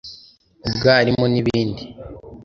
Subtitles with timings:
[0.67, 1.83] ubwarimu n’ibindi